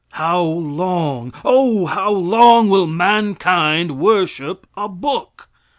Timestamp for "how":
0.13-0.41, 1.85-2.09